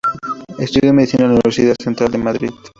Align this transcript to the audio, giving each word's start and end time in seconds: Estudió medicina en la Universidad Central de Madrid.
Estudió 0.57 0.91
medicina 0.95 1.25
en 1.25 1.35
la 1.35 1.35
Universidad 1.35 1.75
Central 1.79 2.09
de 2.11 2.17
Madrid. 2.17 2.49